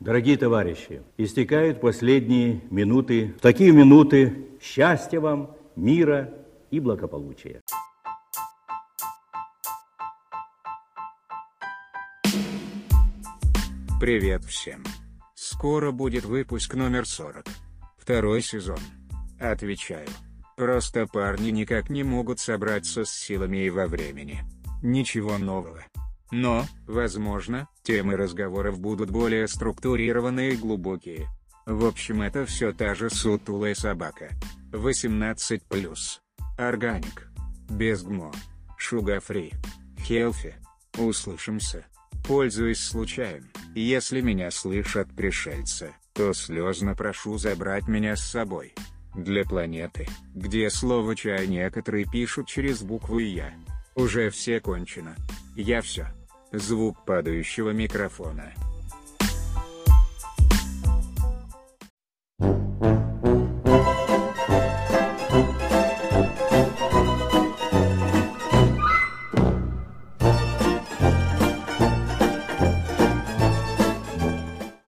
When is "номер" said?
16.74-17.06